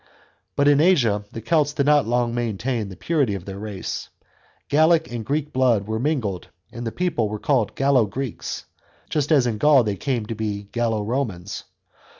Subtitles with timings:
[0.55, 4.09] But in Asia the Celts did not long maintain the purity of their race;
[4.67, 8.65] Gallic and Greek blood weie mingled, and the people were called Gallo Greeks,
[9.11, 11.65] just as in Gaul there came to be Gallo Romans.